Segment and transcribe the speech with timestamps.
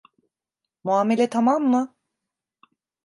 [0.83, 1.95] Muamele tamam mı?